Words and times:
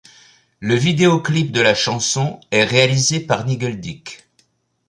Le 0.59 0.73
vidéoclip 0.73 1.51
de 1.51 1.61
la 1.61 1.75
chanson 1.75 2.39
est 2.49 2.63
réalisé 2.63 3.19
par 3.19 3.45
Nigel 3.45 3.79
Dick. 3.79 4.23